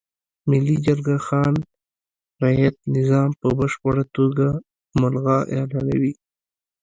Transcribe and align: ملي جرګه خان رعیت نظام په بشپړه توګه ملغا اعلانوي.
ملي 0.49 0.75
جرګه 0.85 1.15
خان 1.27 1.53
رعیت 2.41 2.77
نظام 2.95 3.29
په 3.41 3.47
بشپړه 3.57 4.03
توګه 4.15 4.47
ملغا 4.99 5.39
اعلانوي. 5.53 6.13